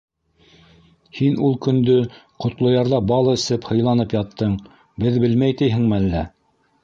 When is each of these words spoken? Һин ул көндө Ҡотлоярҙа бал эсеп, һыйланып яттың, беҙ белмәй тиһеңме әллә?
Һин 1.17 1.35
ул 1.49 1.57
көндө 1.65 1.97
Ҡотлоярҙа 2.45 3.01
бал 3.11 3.29
эсеп, 3.35 3.69
һыйланып 3.73 4.17
яттың, 4.19 4.55
беҙ 5.05 5.23
белмәй 5.27 5.59
тиһеңме 5.61 6.01
әллә? 6.03 6.25